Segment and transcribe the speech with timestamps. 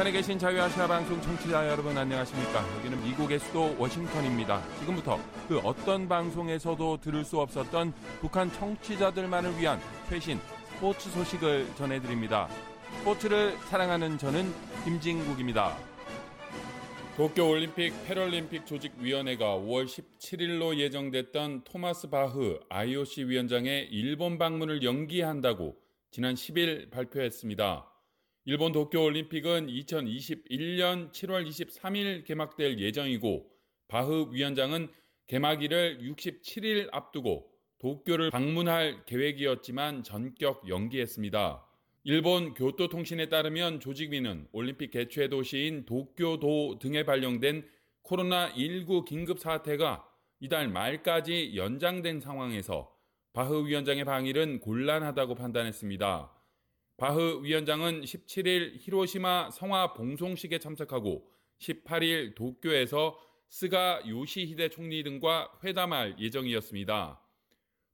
[0.00, 2.64] 북한에 계신 자유아시아 방송 청취자 여러분 안녕하십니까?
[2.78, 4.62] 여기는 미국의 수도 워싱턴입니다.
[4.78, 9.78] 지금부터 그 어떤 방송에서도 들을 수 없었던 북한 청취자들만을 위한
[10.08, 10.40] 최신
[10.70, 12.48] 스포츠 소식을 전해드립니다.
[13.00, 14.50] 스포츠를 사랑하는 저는
[14.84, 15.76] 김진국입니다.
[17.18, 25.76] 도쿄올림픽 패럴림픽 조직위원회가 5월 17일로 예정됐던 토마스 바흐 IOC 위원장의 일본 방문을 연기한다고
[26.10, 27.89] 지난 10일 발표했습니다.
[28.46, 33.46] 일본 도쿄올림픽은 2021년 7월 23일 개막될 예정이고
[33.86, 34.88] 바흐 위원장은
[35.26, 41.66] 개막일을 67일 앞두고 도쿄를 방문할 계획이었지만 전격 연기했습니다.
[42.04, 47.68] 일본 교토통신에 따르면 조직위는 올림픽 개최 도시인 도쿄도 등에 발령된
[48.04, 50.08] 코로나19 긴급 사태가
[50.40, 52.90] 이달 말까지 연장된 상황에서
[53.34, 56.39] 바흐 위원장의 방일은 곤란하다고 판단했습니다.
[57.00, 61.26] 바흐 위원장은 17일 히로시마 성화 봉송식에 참석하고
[61.58, 67.18] 18일 도쿄에서 스가 요시히데 총리 등과 회담할 예정이었습니다.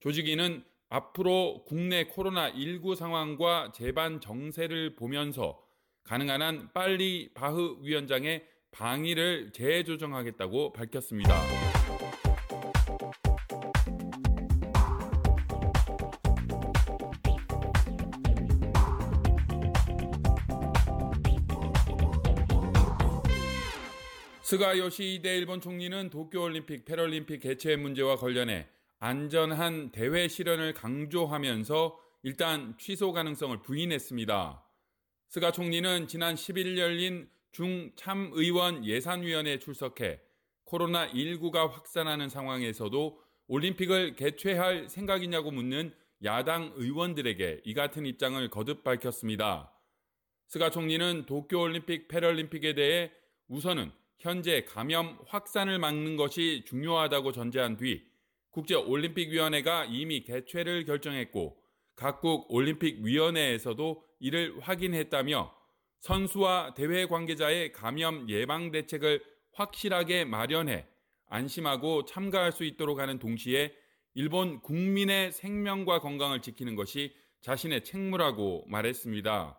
[0.00, 5.62] 조직위는 앞으로 국내 코로나19 상황과 재반 정세를 보면서
[6.04, 11.42] 가능한 한 빨리 바흐 위원장의 방위를 재조정하겠다고 밝혔습니다.
[24.44, 33.12] 스가 요시히데 일본 총리는 도쿄올림픽 패럴림픽 개최 문제와 관련해 안전한 대회 실현을 강조하면서 일단 취소
[33.12, 34.62] 가능성을 부인했습니다.
[35.30, 40.20] 스가 총리는 지난 10일 열린 중참의원 예산위원회에 출석해
[40.66, 49.72] 코로나19가 확산하는 상황에서도 올림픽을 개최할 생각이냐고 묻는 야당 의원들에게 이 같은 입장을 거듭 밝혔습니다.
[50.48, 53.10] 스가 총리는 도쿄올림픽 패럴림픽에 대해
[53.48, 58.04] 우선은 현재 감염 확산을 막는 것이 중요하다고 전제한 뒤
[58.50, 61.56] 국제올림픽위원회가 이미 개최를 결정했고
[61.96, 65.54] 각국 올림픽위원회에서도 이를 확인했다며
[66.00, 70.86] 선수와 대회 관계자의 감염 예방 대책을 확실하게 마련해
[71.28, 73.74] 안심하고 참가할 수 있도록 하는 동시에
[74.14, 79.58] 일본 국민의 생명과 건강을 지키는 것이 자신의 책무라고 말했습니다.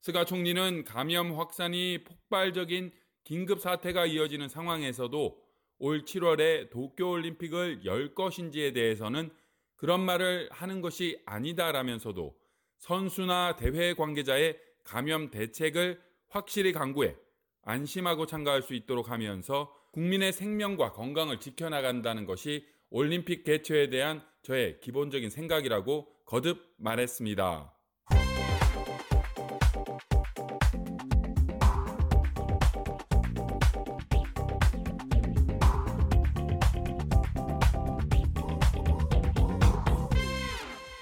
[0.00, 2.92] 스가 총리는 감염 확산이 폭발적인
[3.24, 5.42] 긴급 사태가 이어지는 상황에서도
[5.78, 9.30] 올 7월에 도쿄올림픽을 열 것인지에 대해서는
[9.76, 12.34] 그런 말을 하는 것이 아니다라면서도
[12.78, 17.16] 선수나 대회 관계자의 감염 대책을 확실히 강구해
[17.62, 25.30] 안심하고 참가할 수 있도록 하면서 국민의 생명과 건강을 지켜나간다는 것이 올림픽 개최에 대한 저의 기본적인
[25.30, 27.72] 생각이라고 거듭 말했습니다.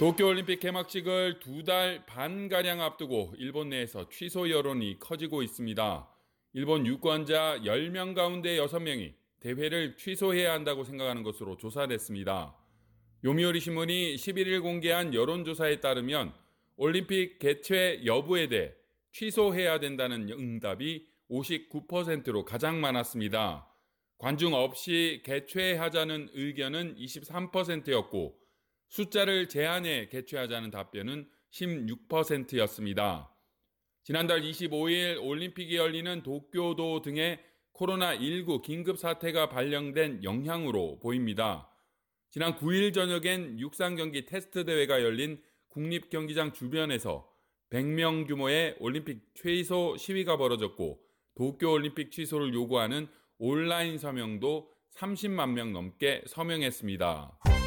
[0.03, 6.09] 도쿄올림픽 개막식을 두 달 반가량 앞두고 일본 내에서 취소 여론이 커지고 있습니다.
[6.55, 12.57] 일본 유권자 10명 가운데 6명이 대회를 취소해야 한다고 생각하는 것으로 조사됐습니다.
[13.25, 16.33] 요미우리 신문이 11일 공개한 여론조사에 따르면
[16.75, 18.73] 올림픽 개최 여부에 대해
[19.13, 23.69] 취소해야 된다는 응답이 59%로 가장 많았습니다.
[24.19, 28.42] 관중 없이 개최하자는 의견은 23%였고
[28.93, 33.35] 숫자를 제한해 개최하자는 답변은 16%였습니다.
[34.03, 37.41] 지난달 25일 올림픽이 열리는 도쿄도 등의
[37.73, 41.71] 코로나19 긴급 사태가 발령된 영향으로 보입니다.
[42.29, 47.27] 지난 9일 저녁엔 육상 경기 테스트 대회가 열린 국립 경기장 주변에서
[47.71, 51.01] 100명 규모의 올림픽 취소 시위가 벌어졌고
[51.35, 53.09] 도쿄 올림픽 취소를 요구하는
[53.39, 57.62] 온라인 서명도 30만 명 넘게 서명했습니다.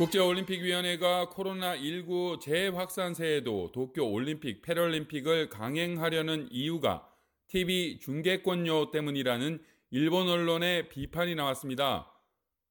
[0.00, 7.06] 국제올림픽위원회가 코로나19 재확산세에도 도쿄올림픽, 패럴림픽을 강행하려는 이유가
[7.48, 12.10] TV 중계권료 때문이라는 일본 언론의 비판이 나왔습니다.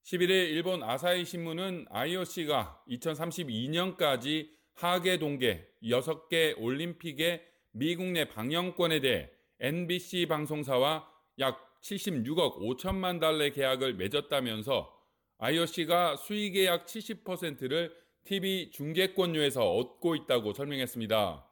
[0.06, 7.44] 11일 일본 아사히 신문은 IOC가 2032년까지 하계 동계 6개 올림픽의
[7.74, 9.30] 미국 내 방영권에 대해
[9.60, 14.99] NBC 방송사와 약 76억 5천만 달러 계약을 맺었다면서
[15.41, 17.95] IOC가 수익의 약 70%를
[18.25, 21.45] TV 중계권료에서 얻고 있다고 설명했습니다.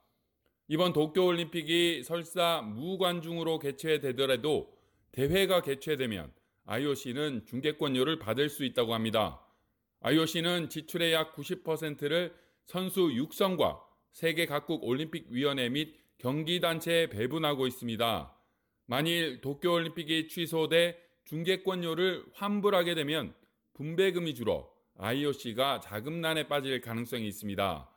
[0.67, 4.77] 이번 도쿄올림픽이 설사 무관중으로 개최되더라도
[5.13, 6.33] 대회가 개최되면
[6.65, 9.39] IOC는 중계권료를 받을 수 있다고 합니다.
[10.01, 12.35] IOC는 지출의 약 90%를
[12.65, 13.81] 선수 육성과
[14.11, 18.35] 세계 각국 올림픽위원회 및 경기단체에 배분하고 있습니다.
[18.85, 23.33] 만일 도쿄올림픽이 취소돼 중계권료를 환불하게 되면
[23.77, 27.87] 분배금이 줄어 IOC가 자금난에 빠질 가능성이 있습니다.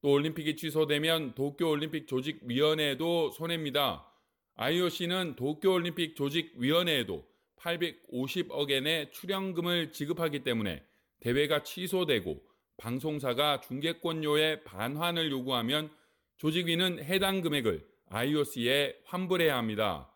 [0.00, 4.10] 또 올림픽이 취소되면 도쿄올림픽 조직위원회에도 손해입니다.
[4.54, 7.26] IOC는 도쿄올림픽 조직위원회에도
[7.58, 10.82] 850억 엔의 출연금을 지급하기 때문에
[11.20, 12.42] 대회가 취소되고
[12.78, 15.90] 방송사가 중계권료의 반환을 요구하면
[16.38, 20.10] 조직위는 해당 금액을 IOC에 환불해야 합니다.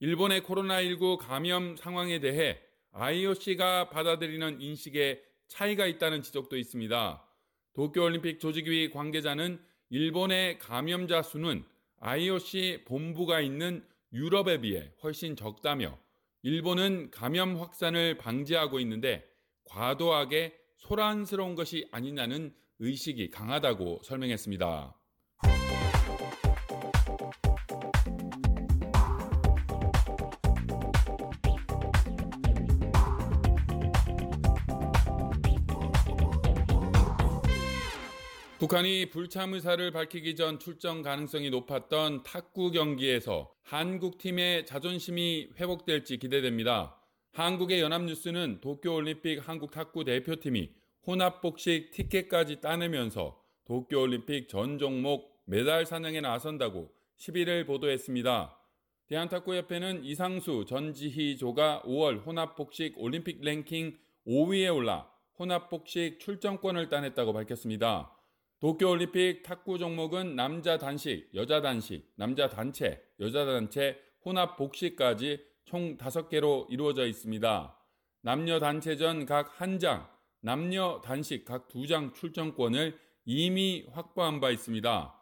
[0.00, 2.58] 일본의 코로나19 감염 상황에 대해
[2.98, 7.22] IOC가 받아들이는 인식에 차이가 있다는 지적도 있습니다.
[7.74, 9.60] 도쿄올림픽 조직위 관계자는
[9.90, 11.62] 일본의 감염자 수는
[12.00, 13.84] IOC 본부가 있는
[14.14, 15.98] 유럽에 비해 훨씬 적다며
[16.42, 19.28] 일본은 감염 확산을 방지하고 있는데
[19.64, 24.94] 과도하게 소란스러운 것이 아니냐는 의식이 강하다고 설명했습니다.
[38.66, 47.00] 북한이 불참 의사를 밝히기 전 출정 가능성이 높았던 탁구 경기에서 한국 팀의 자존심이 회복될지 기대됩니다.
[47.30, 50.72] 한국의 연합뉴스는 도쿄올림픽 한국 탁구 대표팀이
[51.06, 58.58] 혼합복식 티켓까지 따내면서 도쿄올림픽 전 종목 메달 사냥에 나선다고 11일 보도했습니다.
[59.06, 63.96] 대한탁구협회는 이상수 전지희 조가 5월 혼합복식 올림픽 랭킹
[64.26, 65.08] 5위에 올라
[65.38, 68.15] 혼합복식 출전권을 따냈다고 밝혔습니다.
[68.60, 76.66] 도쿄올림픽 탁구 종목은 남자 단식, 여자 단식, 남자 단체, 여자 단체, 혼합 복식까지 총 5개로
[76.70, 77.78] 이루어져 있습니다.
[78.22, 80.08] 남녀 단체전 각한 장,
[80.40, 85.14] 남녀 단식 각두장 출전권을 이미 확보한 바 있습니다.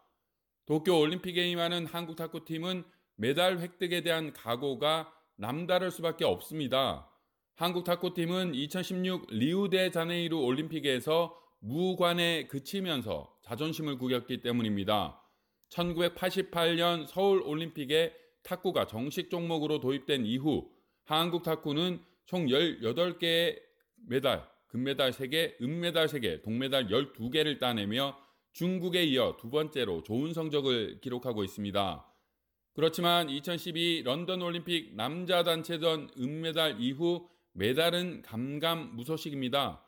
[0.65, 2.85] 도쿄 올림픽에 임하는 한국 탁구팀은
[3.17, 7.11] 메달 획득에 대한 각오가 남다를 수밖에 없습니다.
[7.55, 15.19] 한국 탁구팀은 2016 리우데 자네이루 올림픽에서 무관에 그치면서 자존심을 구겼기 때문입니다.
[15.69, 18.13] 1988년 서울 올림픽에
[18.43, 20.69] 탁구가 정식 종목으로 도입된 이후
[21.05, 23.59] 한국 탁구는 총 18개의
[24.07, 28.15] 메달, 금메달 3개, 은메달 3개, 동메달 12개를 따내며
[28.53, 32.05] 중국에 이어 두 번째로 좋은 성적을 기록하고 있습니다.
[32.73, 39.84] 그렇지만 2012 런던 올림픽 남자 단체전 은메달 이후 메달은 감감무소식입니다.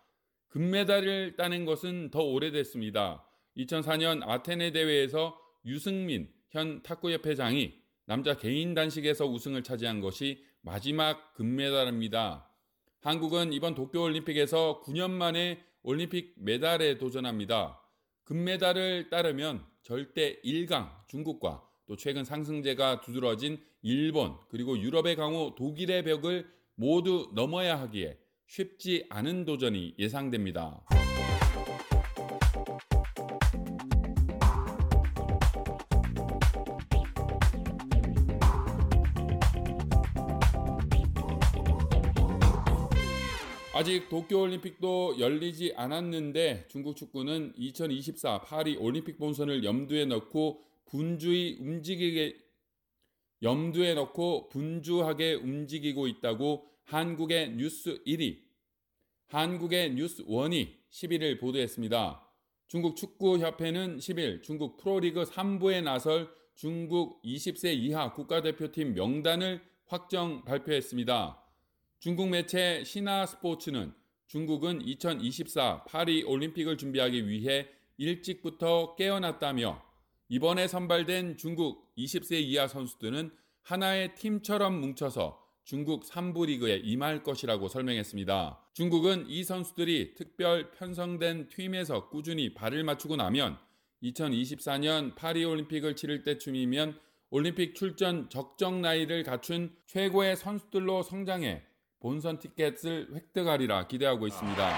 [0.50, 3.26] 금메달을 따낸 것은 더 오래됐습니다.
[3.58, 7.74] 2004년 아테네 대회에서 유승민 현 탁구협회장이
[8.06, 12.50] 남자 개인 단식에서 우승을 차지한 것이 마지막 금메달입니다.
[13.02, 17.82] 한국은 이번 도쿄올림픽에서 9년 만에 올림픽 메달에 도전합니다.
[18.24, 26.50] 금메달을 따르면 절대 1강 중국과 또 최근 상승세가 두드러진 일본 그리고 유럽의 강호 독일의 벽을
[26.76, 28.18] 모두 넘어야 하기에
[28.48, 30.82] 쉽지 않은 도전이 예상됩니다.
[43.74, 52.38] 아직 도쿄올림픽도 열리지 않았는데 중국 축구는 2024 파리 올림픽 본선을 염두에 넣고 분주히 움직이게
[53.44, 58.47] 염두에 넣고 분주하게 움직이고 있다고 한국의 뉴스 1위,
[59.28, 62.24] 한국의 뉴스 1이 11일 보도했습니다.
[62.70, 71.44] 중국 축구협회는 10일 중국 프로리그 3부에 나설 중국 20세 이하 국가대표팀 명단을 확정 발표했습니다.
[72.00, 73.94] 중국 매체 신화 스포츠는
[74.28, 77.68] 중국은 2024 파리 올림픽을 준비하기 위해
[77.98, 79.84] 일찍부터 깨어났다며
[80.30, 83.32] 이번에 선발된 중국 20세 이하 선수들은
[83.64, 88.67] 하나의 팀처럼 뭉쳐서 중국 3부 리그에 임할 것이라고 설명했습니다.
[88.78, 93.58] 중국은 이 선수들이 특별 편성된 팀에서 꾸준히 발을 맞추고 나면
[94.04, 96.96] 2024년 파리올림픽을 치를 때쯤이면
[97.32, 101.64] 올림픽 출전 적정 나이를 갖춘 최고의 선수들로 성장해
[102.00, 104.78] 본선 티켓을 획득하리라 기대하고 있습니다.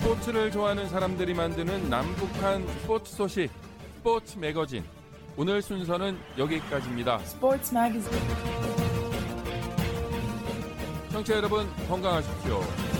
[0.00, 3.50] 스포츠를 좋아하는 사람들이 만드는 남북한 스포츠 소식,
[3.96, 4.84] 스포츠 매거진.
[5.34, 7.20] 오늘 순서는 여기까지입니다.
[7.20, 8.83] 스포츠 매거진.
[11.14, 12.93] 청취자 여러분 건강하십시오.